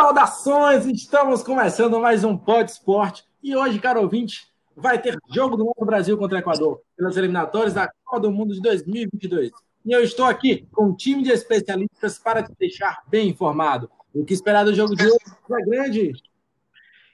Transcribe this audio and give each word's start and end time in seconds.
Saudações! 0.00 0.86
Estamos 0.86 1.42
começando 1.42 2.00
mais 2.00 2.24
um 2.24 2.34
Pod 2.34 2.70
Esporte 2.70 3.22
e 3.42 3.54
hoje, 3.54 3.78
caro 3.78 4.00
ouvinte, 4.00 4.46
vai 4.74 4.98
ter 4.98 5.14
jogo 5.30 5.58
do 5.58 5.64
Mundo 5.66 5.84
Brasil 5.84 6.16
contra 6.16 6.38
o 6.38 6.40
Equador 6.40 6.80
pelas 6.96 7.18
eliminatórias 7.18 7.74
da 7.74 7.86
Copa 8.02 8.18
do 8.18 8.32
Mundo 8.32 8.54
de 8.54 8.62
2022. 8.62 9.50
E 9.84 9.92
eu 9.92 10.02
estou 10.02 10.24
aqui 10.24 10.66
com 10.72 10.86
um 10.86 10.96
time 10.96 11.22
de 11.22 11.30
especialistas 11.30 12.18
para 12.18 12.42
te 12.42 12.50
deixar 12.58 13.02
bem 13.08 13.28
informado. 13.28 13.90
O 14.14 14.24
que 14.24 14.32
esperar 14.32 14.64
do 14.64 14.74
jogo 14.74 14.96
de 14.96 15.04
hoje 15.04 15.18
é 15.52 15.64
grande. 15.66 16.12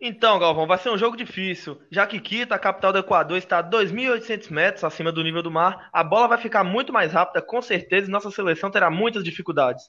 Então, 0.00 0.40
Galvão, 0.40 0.66
vai 0.66 0.76
ser 0.76 0.90
um 0.90 0.98
jogo 0.98 1.16
difícil. 1.16 1.80
Já 1.88 2.04
que 2.04 2.18
Quito, 2.18 2.52
a 2.52 2.58
capital 2.58 2.92
do 2.92 2.98
Equador, 2.98 3.38
está 3.38 3.60
a 3.60 3.64
2.800 3.64 4.50
metros 4.50 4.82
acima 4.82 5.12
do 5.12 5.22
nível 5.22 5.40
do 5.40 5.52
mar, 5.52 5.88
a 5.92 6.02
bola 6.02 6.26
vai 6.26 6.38
ficar 6.38 6.64
muito 6.64 6.92
mais 6.92 7.12
rápida, 7.12 7.40
com 7.40 7.62
certeza, 7.62 8.08
e 8.08 8.10
nossa 8.10 8.28
seleção 8.32 8.72
terá 8.72 8.90
muitas 8.90 9.22
dificuldades. 9.22 9.88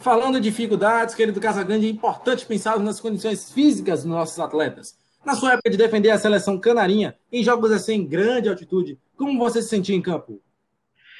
Falando 0.00 0.40
de 0.40 0.48
dificuldades, 0.48 1.14
querido 1.14 1.38
Casagrande, 1.38 1.86
é 1.86 1.90
importante 1.90 2.46
pensar 2.46 2.78
nas 2.78 2.98
condições 2.98 3.52
físicas 3.52 4.02
dos 4.02 4.10
nossos 4.10 4.40
atletas. 4.40 4.98
Na 5.22 5.34
sua 5.34 5.52
época 5.52 5.68
de 5.68 5.76
defender 5.76 6.08
a 6.08 6.18
seleção 6.18 6.58
canarinha, 6.58 7.14
em 7.30 7.44
jogos 7.44 7.70
assim 7.70 7.96
em 7.96 8.06
grande 8.06 8.48
altitude, 8.48 8.98
como 9.14 9.38
você 9.38 9.60
se 9.60 9.68
sentia 9.68 9.94
em 9.94 10.00
campo? 10.00 10.40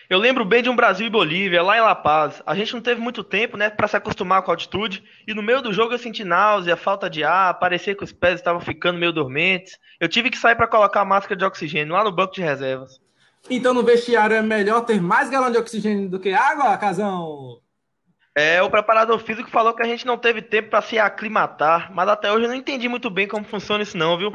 Eu 0.08 0.18
lembro 0.18 0.46
bem 0.46 0.62
de 0.62 0.70
um 0.70 0.74
Brasil 0.74 1.06
e 1.06 1.10
Bolívia, 1.10 1.62
lá 1.62 1.76
em 1.76 1.82
La 1.82 1.94
Paz. 1.94 2.42
A 2.46 2.54
gente 2.54 2.72
não 2.72 2.80
teve 2.80 3.02
muito 3.02 3.22
tempo, 3.22 3.58
né, 3.58 3.68
para 3.68 3.86
se 3.86 3.98
acostumar 3.98 4.42
com 4.42 4.50
a 4.50 4.54
altitude. 4.54 5.04
E 5.28 5.34
no 5.34 5.42
meio 5.42 5.60
do 5.60 5.74
jogo 5.74 5.92
eu 5.92 5.98
senti 5.98 6.24
náusea, 6.24 6.74
falta 6.74 7.10
de 7.10 7.22
ar, 7.22 7.58
parecia 7.58 7.94
que 7.94 8.02
os 8.02 8.12
pés 8.14 8.36
estavam 8.36 8.62
ficando 8.62 8.98
meio 8.98 9.12
dormentes. 9.12 9.78
Eu 10.00 10.08
tive 10.08 10.30
que 10.30 10.38
sair 10.38 10.56
para 10.56 10.66
colocar 10.66 11.02
a 11.02 11.04
máscara 11.04 11.36
de 11.36 11.44
oxigênio 11.44 11.92
lá 11.92 12.02
no 12.02 12.10
banco 12.10 12.32
de 12.32 12.40
reservas. 12.40 12.98
Então 13.50 13.74
no 13.74 13.82
vestiário 13.82 14.34
é 14.34 14.42
melhor 14.42 14.86
ter 14.86 15.02
mais 15.02 15.28
galão 15.28 15.52
de 15.52 15.58
oxigênio 15.58 16.08
do 16.08 16.18
que 16.18 16.32
água, 16.32 16.76
Casão? 16.78 17.60
É, 18.34 18.62
o 18.62 18.70
preparador 18.70 19.18
físico 19.18 19.50
falou 19.50 19.74
que 19.74 19.82
a 19.82 19.86
gente 19.86 20.06
não 20.06 20.16
teve 20.16 20.40
tempo 20.40 20.70
para 20.70 20.82
se 20.82 20.98
aclimatar, 20.98 21.92
mas 21.92 22.08
até 22.08 22.32
hoje 22.32 22.44
eu 22.44 22.48
não 22.48 22.54
entendi 22.54 22.88
muito 22.88 23.10
bem 23.10 23.26
como 23.26 23.44
funciona 23.44 23.82
isso 23.82 23.98
não, 23.98 24.16
viu? 24.16 24.30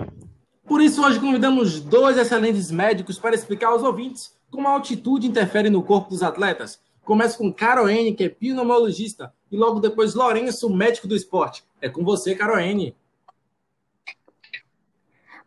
Por 0.66 0.82
isso 0.82 1.06
hoje 1.06 1.20
convidamos 1.20 1.80
dois 1.80 2.18
excelentes 2.18 2.70
médicos 2.72 3.18
para 3.18 3.36
explicar 3.36 3.70
aos 3.70 3.84
ouvintes 3.84 4.36
como 4.52 4.68
a 4.68 4.72
altitude 4.72 5.28
interfere 5.28 5.70
no 5.70 5.82
corpo 5.82 6.10
dos 6.10 6.24
atletas. 6.24 6.82
Começa 7.04 7.38
com 7.38 7.54
Caroene, 7.54 8.16
que 8.16 8.24
é 8.24 8.30
pneumologista, 8.30 9.34
e 9.52 9.56
logo 9.56 9.80
depois 9.80 10.14
Lourenço, 10.14 10.70
médico 10.70 11.08
do 11.08 11.16
esporte. 11.16 11.64
É 11.80 11.88
com 11.88 12.04
você, 12.04 12.36
Caroene. 12.36 12.96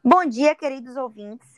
Bom 0.02 0.24
dia, 0.24 0.54
queridos 0.54 0.96
ouvintes. 0.96 1.48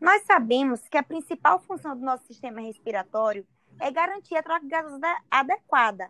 Nós 0.00 0.22
sabemos 0.22 0.80
que 0.88 0.96
a 0.96 1.02
principal 1.02 1.60
função 1.60 1.94
do 1.94 2.04
nosso 2.04 2.26
sistema 2.26 2.60
respiratório 2.60 3.46
é 3.78 3.90
garantir 3.90 4.34
a 4.34 4.42
troca 4.42 4.66
gasosa 4.66 5.14
adequada. 5.30 6.08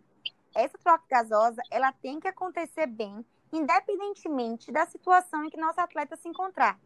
Essa 0.55 0.79
troca 0.79 1.05
gasosa, 1.09 1.63
ela 1.71 1.93
tem 1.93 2.19
que 2.19 2.29
acontecer 2.29 2.87
bem, 2.87 3.25
independentemente 3.53 4.73
da 4.73 4.87
situação 4.87 5.45
em 5.45 5.51
que 5.51 5.57
nosso 5.57 5.81
atleta 5.81 6.17
se 6.17 6.29
encontrar. 6.29 6.79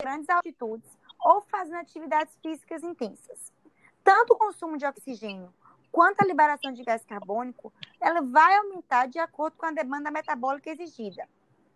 Grandes 0.00 0.28
altitudes, 0.28 0.98
ou 1.24 1.42
fazendo 1.42 1.76
atividades 1.76 2.36
físicas 2.42 2.82
intensas. 2.82 3.52
Tanto 4.02 4.34
o 4.34 4.38
consumo 4.38 4.76
de 4.76 4.86
oxigênio 4.86 5.52
quanto 5.92 6.22
a 6.22 6.26
liberação 6.26 6.72
de 6.72 6.82
gás 6.82 7.04
carbônico, 7.04 7.72
ela 8.00 8.22
vai 8.22 8.56
aumentar 8.56 9.06
de 9.06 9.18
acordo 9.18 9.56
com 9.58 9.66
a 9.66 9.70
demanda 9.70 10.10
metabólica 10.10 10.70
exigida. 10.70 11.28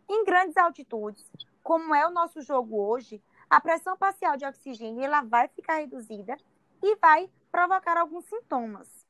Em 0.08 0.24
grandes 0.24 0.56
altitudes, 0.56 1.30
como 1.62 1.94
é 1.94 2.06
o 2.06 2.10
nosso 2.10 2.40
jogo 2.40 2.80
hoje, 2.80 3.22
a 3.48 3.60
pressão 3.60 3.96
parcial 3.96 4.36
de 4.36 4.46
oxigênio 4.46 5.04
ela 5.04 5.20
vai 5.20 5.48
ficar 5.48 5.76
reduzida 5.76 6.36
e 6.82 6.96
vai 6.96 7.30
provocar 7.52 7.98
alguns 7.98 8.24
sintomas. 8.24 9.05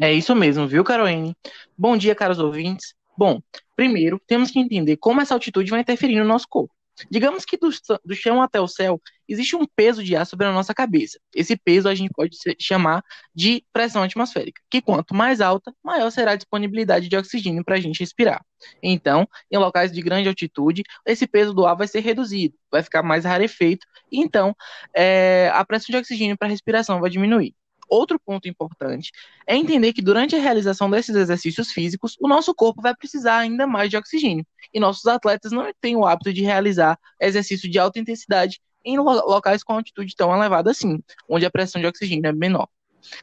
É 0.00 0.10
isso 0.12 0.34
mesmo, 0.34 0.66
viu, 0.66 0.82
Caroline? 0.82 1.36
Bom 1.76 1.94
dia, 1.94 2.14
caros 2.14 2.38
ouvintes. 2.38 2.94
Bom, 3.18 3.38
primeiro 3.76 4.18
temos 4.26 4.50
que 4.50 4.58
entender 4.58 4.96
como 4.96 5.20
essa 5.20 5.34
altitude 5.34 5.70
vai 5.70 5.80
interferir 5.80 6.18
no 6.18 6.24
nosso 6.24 6.46
corpo. 6.48 6.74
Digamos 7.10 7.44
que 7.44 7.58
do, 7.58 7.68
do 8.04 8.14
chão 8.14 8.40
até 8.40 8.58
o 8.58 8.66
céu 8.66 9.00
existe 9.28 9.54
um 9.56 9.66
peso 9.66 10.02
de 10.02 10.16
ar 10.16 10.26
sobre 10.26 10.46
a 10.46 10.52
nossa 10.52 10.72
cabeça. 10.72 11.18
Esse 11.34 11.54
peso 11.54 11.86
a 11.86 11.94
gente 11.94 12.10
pode 12.14 12.34
chamar 12.58 13.02
de 13.34 13.62
pressão 13.74 14.02
atmosférica, 14.02 14.62
que 14.70 14.80
quanto 14.80 15.14
mais 15.14 15.42
alta, 15.42 15.70
maior 15.84 16.10
será 16.10 16.32
a 16.32 16.36
disponibilidade 16.36 17.06
de 17.06 17.16
oxigênio 17.16 17.62
para 17.62 17.76
a 17.76 17.80
gente 17.80 18.00
respirar. 18.00 18.42
Então, 18.82 19.28
em 19.50 19.58
locais 19.58 19.92
de 19.92 20.00
grande 20.00 20.28
altitude, 20.28 20.82
esse 21.06 21.26
peso 21.26 21.52
do 21.52 21.66
ar 21.66 21.76
vai 21.76 21.86
ser 21.86 22.00
reduzido, 22.00 22.54
vai 22.70 22.82
ficar 22.82 23.02
mais 23.02 23.24
rarefeito, 23.26 23.86
e 24.10 24.18
então 24.18 24.54
é, 24.94 25.50
a 25.52 25.62
pressão 25.64 25.92
de 25.92 25.98
oxigênio 25.98 26.38
para 26.38 26.48
a 26.48 26.50
respiração 26.50 27.00
vai 27.00 27.10
diminuir. 27.10 27.54
Outro 27.90 28.20
ponto 28.20 28.48
importante 28.48 29.10
é 29.44 29.56
entender 29.56 29.92
que 29.92 30.00
durante 30.00 30.36
a 30.36 30.40
realização 30.40 30.88
desses 30.88 31.16
exercícios 31.16 31.72
físicos, 31.72 32.16
o 32.20 32.28
nosso 32.28 32.54
corpo 32.54 32.80
vai 32.80 32.94
precisar 32.94 33.38
ainda 33.38 33.66
mais 33.66 33.90
de 33.90 33.96
oxigênio. 33.96 34.46
E 34.72 34.78
nossos 34.78 35.06
atletas 35.06 35.50
não 35.50 35.68
têm 35.80 35.96
o 35.96 36.06
hábito 36.06 36.32
de 36.32 36.42
realizar 36.42 36.96
exercício 37.20 37.68
de 37.68 37.80
alta 37.80 37.98
intensidade 37.98 38.60
em 38.84 38.96
locais 38.96 39.64
com 39.64 39.72
altitude 39.72 40.14
tão 40.14 40.34
elevada 40.34 40.70
assim, 40.70 41.02
onde 41.28 41.44
a 41.44 41.50
pressão 41.50 41.80
de 41.80 41.86
oxigênio 41.88 42.28
é 42.28 42.32
menor. 42.32 42.68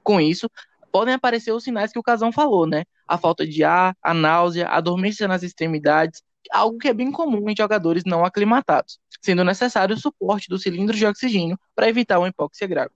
Com 0.03 0.19
isso, 0.19 0.49
podem 0.91 1.13
aparecer 1.13 1.53
os 1.53 1.63
sinais 1.63 1.93
que 1.93 1.99
o 1.99 2.03
Casão 2.03 2.31
falou, 2.31 2.67
né? 2.67 2.83
A 3.07 3.17
falta 3.17 3.47
de 3.47 3.63
ar, 3.63 3.95
a 4.01 4.13
náusea, 4.13 4.67
a 4.67 4.81
dormência 4.81 5.29
nas 5.29 5.43
extremidades, 5.43 6.21
algo 6.51 6.77
que 6.77 6.89
é 6.89 6.93
bem 6.93 7.11
comum 7.11 7.49
em 7.49 7.55
jogadores 7.55 8.03
não 8.05 8.25
aclimatados, 8.25 8.99
sendo 9.21 9.43
necessário 9.45 9.95
o 9.95 9.99
suporte 9.99 10.47
do 10.49 10.57
cilindro 10.57 10.95
de 10.95 11.05
oxigênio 11.05 11.57
para 11.73 11.87
evitar 11.87 12.19
uma 12.19 12.27
hipóxia 12.27 12.67
grave. 12.67 12.91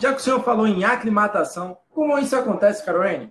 Já 0.00 0.14
que 0.14 0.20
o 0.20 0.24
senhor 0.24 0.42
falou 0.42 0.66
em 0.66 0.82
aclimatação, 0.82 1.76
como 1.90 2.18
isso 2.18 2.34
acontece, 2.34 2.82
Caroline? 2.82 3.30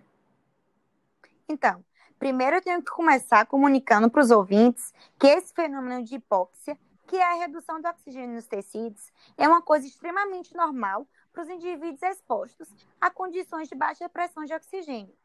Então, 1.49 1.83
primeiro 2.19 2.57
eu 2.57 2.61
tenho 2.61 2.83
que 2.83 2.91
começar 2.91 3.43
comunicando 3.47 4.07
para 4.07 4.21
os 4.21 4.29
ouvintes 4.29 4.93
que 5.17 5.25
esse 5.25 5.51
fenômeno 5.51 6.03
de 6.03 6.17
hipóxia, 6.17 6.77
que 7.07 7.15
é 7.15 7.23
a 7.23 7.39
redução 7.39 7.81
do 7.81 7.87
oxigênio 7.87 8.35
nos 8.35 8.45
tecidos, 8.45 9.11
é 9.35 9.47
uma 9.47 9.63
coisa 9.63 9.87
extremamente 9.87 10.55
normal 10.55 11.07
para 11.33 11.41
os 11.41 11.49
indivíduos 11.49 12.03
expostos 12.03 12.69
a 13.01 13.09
condições 13.09 13.67
de 13.67 13.73
baixa 13.73 14.07
pressão 14.07 14.45
de 14.45 14.53
oxigênio. 14.53 15.15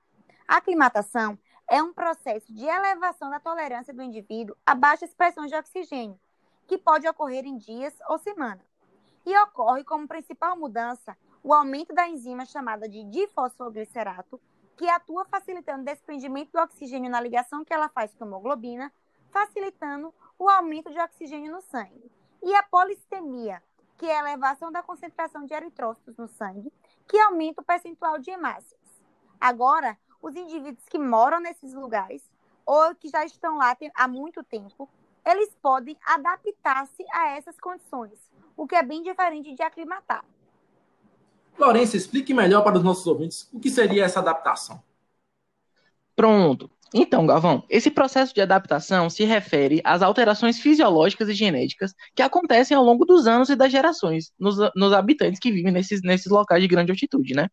A 0.49 0.57
aclimatação 0.57 1.39
é 1.69 1.83
um 1.83 1.93
processo 1.93 2.51
de 2.55 2.65
elevação 2.65 3.29
da 3.29 3.39
tolerância 3.39 3.93
do 3.93 4.03
indivíduo 4.03 4.57
a 4.65 4.75
baixas 4.75 5.13
pressões 5.13 5.51
de 5.51 5.57
oxigênio, 5.59 6.19
que 6.67 6.79
pode 6.79 7.07
ocorrer 7.07 7.45
em 7.45 7.59
dias 7.59 7.93
ou 8.09 8.17
semanas. 8.17 8.65
E 9.27 9.39
ocorre 9.39 9.85
como 9.85 10.09
principal 10.09 10.57
mudança 10.57 11.15
o 11.45 11.53
aumento 11.53 11.95
da 11.95 12.09
enzima 12.09 12.47
chamada 12.47 12.89
de 12.89 13.05
difosfoglicerato, 13.05 14.41
que 14.79 14.89
atua 14.89 15.27
facilitando 15.27 15.83
o 15.83 15.85
desprendimento 15.85 16.51
do 16.51 16.59
oxigênio 16.59 17.11
na 17.11 17.21
ligação 17.21 17.63
que 17.63 17.73
ela 17.73 17.91
faz 17.91 18.15
com 18.15 18.25
a 18.25 18.27
hemoglobina, 18.27 18.91
facilitando 19.31 20.13
o 20.39 20.49
aumento 20.49 20.91
de 20.91 20.99
oxigênio 20.99 21.53
no 21.53 21.61
sangue. 21.61 22.11
E 22.43 22.55
a 22.55 22.63
polistemia, 22.63 23.63
que 23.99 24.07
é 24.07 24.17
a 24.17 24.21
elevação 24.21 24.73
da 24.73 24.83
concentração 24.83 25.45
de 25.45 25.53
eritrócitos 25.53 26.17
no 26.17 26.27
sangue, 26.27 26.73
que 27.07 27.19
aumenta 27.19 27.61
o 27.61 27.65
percentual 27.65 28.19
de 28.19 28.31
hemácias. 28.31 28.81
Agora, 29.39 29.99
os 30.23 30.35
indivíduos 30.35 30.89
que 30.89 30.99
moram 30.99 31.41
nesses 31.41 31.75
lugares 31.75 32.23
ou 32.65 32.95
que 32.95 33.09
já 33.09 33.23
estão 33.27 33.59
lá 33.59 33.77
há 33.95 34.09
muito 34.09 34.43
tempo, 34.43 34.89
eles 35.27 35.55
podem 35.57 35.97
adaptar-se 36.07 37.05
a 37.13 37.29
essas 37.37 37.61
condições, 37.61 38.19
o 38.57 38.67
que 38.67 38.75
é 38.75 38.83
bem 38.83 39.03
diferente 39.03 39.55
de 39.55 39.63
aclimatar. 39.63 40.25
Lourenço, 41.59 41.97
explique 41.97 42.35
melhor 42.35 42.63
para 42.63 42.77
os 42.77 42.85
nossos 42.85 43.07
ouvintes 43.07 43.49
o 43.53 43.61
que 43.61 43.71
seria 43.71 44.05
essa 44.05 44.21
adaptação. 44.21 44.83
Pronto. 46.17 46.71
Então, 46.97 47.27
Galvão, 47.27 47.65
esse 47.69 47.91
processo 47.91 48.33
de 48.33 48.41
adaptação 48.41 49.11
se 49.11 49.25
refere 49.25 49.81
às 49.83 50.01
alterações 50.01 50.61
fisiológicas 50.61 51.29
e 51.29 51.35
genéticas 51.35 51.93
que 52.15 52.23
acontecem 52.23 52.77
ao 52.77 52.85
longo 52.85 53.05
dos 53.05 53.27
anos 53.27 53.49
e 53.49 53.57
das 53.57 53.73
gerações 53.73 54.31
nos, 54.39 54.57
nos 54.77 54.93
habitantes 54.93 55.41
que 55.41 55.51
vivem 55.51 55.73
nesses, 55.73 56.03
nesses 56.03 56.31
locais 56.31 56.63
de 56.63 56.69
grande 56.69 56.93
altitude, 56.93 57.35
né? 57.35 57.49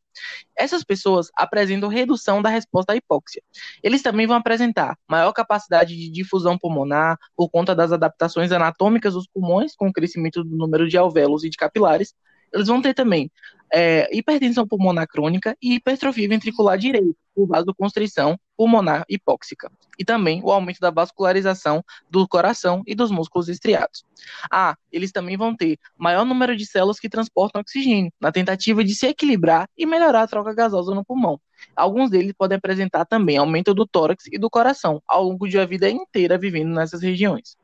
Essas 0.55 0.83
pessoas 0.83 1.31
apresentam 1.35 1.89
redução 1.89 2.39
da 2.39 2.49
resposta 2.49 2.93
à 2.93 2.95
hipóxia. 2.95 3.41
Eles 3.81 4.03
também 4.03 4.27
vão 4.27 4.37
apresentar 4.37 4.95
maior 5.09 5.33
capacidade 5.33 5.97
de 5.97 6.11
difusão 6.11 6.55
pulmonar 6.55 7.17
por 7.35 7.49
conta 7.49 7.73
das 7.73 7.91
adaptações 7.91 8.51
anatômicas 8.51 9.15
dos 9.15 9.25
pulmões, 9.25 9.75
com 9.75 9.87
o 9.87 9.93
crescimento 9.93 10.43
do 10.43 10.55
número 10.55 10.87
de 10.87 10.99
alvéolos 10.99 11.43
e 11.43 11.49
de 11.49 11.57
capilares, 11.57 12.13
eles 12.53 12.67
vão 12.67 12.81
ter 12.81 12.93
também 12.93 13.31
é, 13.73 14.09
hipertensão 14.15 14.67
pulmonar 14.67 15.07
crônica 15.07 15.55
e 15.61 15.75
hipertrofia 15.75 16.27
ventricular 16.27 16.77
direita, 16.77 17.15
por 17.33 17.47
vasoconstrição 17.47 18.37
pulmonar 18.57 19.05
hipóxica, 19.09 19.71
e 19.97 20.03
também 20.03 20.41
o 20.43 20.51
aumento 20.51 20.79
da 20.79 20.91
vascularização 20.91 21.83
do 22.09 22.27
coração 22.27 22.83
e 22.85 22.93
dos 22.93 23.09
músculos 23.09 23.47
estriados. 23.47 24.03
Ah, 24.51 24.75
eles 24.91 25.11
também 25.11 25.37
vão 25.37 25.55
ter 25.55 25.79
maior 25.97 26.25
número 26.25 26.55
de 26.55 26.65
células 26.65 26.99
que 26.99 27.09
transportam 27.09 27.61
oxigênio, 27.61 28.11
na 28.19 28.31
tentativa 28.31 28.83
de 28.83 28.93
se 28.93 29.07
equilibrar 29.07 29.67
e 29.77 29.85
melhorar 29.85 30.23
a 30.23 30.27
troca 30.27 30.53
gasosa 30.53 30.93
no 30.93 31.05
pulmão. 31.05 31.39
Alguns 31.75 32.09
deles 32.09 32.33
podem 32.37 32.57
apresentar 32.57 33.05
também 33.05 33.37
aumento 33.37 33.73
do 33.73 33.87
tórax 33.87 34.25
e 34.31 34.37
do 34.37 34.49
coração, 34.49 35.01
ao 35.07 35.23
longo 35.23 35.47
de 35.47 35.57
a 35.57 35.65
vida 35.65 35.89
inteira 35.89 36.37
vivendo 36.37 36.73
nessas 36.73 37.01
regiões. 37.01 37.55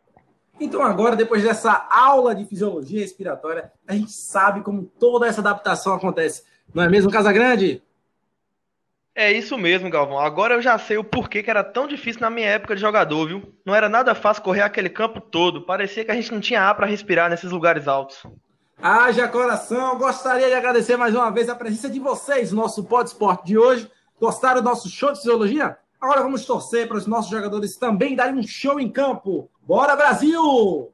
Então, 0.60 0.82
agora, 0.82 1.16
depois 1.16 1.44
dessa 1.44 1.88
aula 1.90 2.34
de 2.34 2.46
fisiologia 2.46 3.02
respiratória, 3.02 3.72
a 3.88 3.94
gente 3.94 4.12
sabe 4.12 4.62
como 4.62 4.84
toda 4.84 5.28
essa 5.28 5.42
adaptação 5.42 5.94
acontece. 5.94 6.44
Não 6.74 6.84
é 6.84 6.90
mesmo, 6.90 7.12
Casagrande? 7.12 7.82
É 9.14 9.32
isso 9.32 9.58
mesmo, 9.58 9.90
Galvão. 9.90 10.20
Agora 10.20 10.54
eu 10.54 10.62
já 10.62 10.78
sei 10.78 10.98
o 10.98 11.04
porquê 11.04 11.42
que 11.42 11.50
era 11.50 11.64
tão 11.64 11.88
difícil 11.88 12.22
na 12.22 12.30
minha 12.30 12.48
época 12.50 12.76
de 12.76 12.82
jogador, 12.82 13.28
viu? 13.28 13.54
Não 13.66 13.74
era 13.74 13.90
nada 13.90 14.14
fácil 14.14 14.44
correr 14.44 14.62
aquele 14.62 14.90
campo 14.90 15.20
todo. 15.20 15.64
Parecia 15.64 16.06
que 16.06 16.12
a 16.12 16.14
gente 16.14 16.32
não 16.32 16.40
tinha 16.40 16.62
ar 16.62 16.76
para 16.76 16.86
respirar 16.86 17.28
nesses 17.28 17.52
lugares 17.52 17.88
altos. 17.88 18.24
Haja 18.80 19.28
coração! 19.28 19.98
Gostaria 19.98 20.48
de 20.48 20.54
agradecer 20.54 20.98
mais 20.98 21.16
uma 21.16 21.32
vez 21.32 21.50
a 21.50 21.56
presença 21.56 21.90
de 21.90 22.00
vocês 22.00 22.52
no 22.52 22.62
nosso 22.62 22.84
Pod 22.84 23.10
Esporte 23.10 23.48
de 23.48 23.58
hoje. 23.58 23.90
Gostaram 24.22 24.62
do 24.62 24.70
nosso 24.70 24.88
show 24.88 25.12
de 25.12 25.18
fisiologia? 25.18 25.78
Agora 26.00 26.22
vamos 26.22 26.46
torcer 26.46 26.88
para 26.88 26.98
os 26.98 27.08
nossos 27.08 27.32
jogadores 27.32 27.76
também 27.76 28.16
darem 28.16 28.36
um 28.36 28.44
show 28.44 28.80
em 28.80 28.90
campo. 28.90 29.50
Bora, 29.62 29.96
Brasil! 29.96 30.94